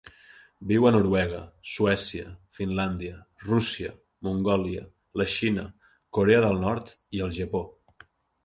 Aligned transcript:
Viu 0.69 0.85
a 0.89 0.91
Noruega, 0.93 1.41
Suècia, 1.71 2.31
Finlàndia, 2.59 3.19
Rússia, 3.49 3.91
Mongòlia, 4.29 4.89
la 5.23 5.29
Xina, 5.37 5.67
Corea 6.21 6.45
del 6.47 6.61
Nord 6.69 6.95
i 7.19 7.27
el 7.29 7.39
Japó. 7.43 7.63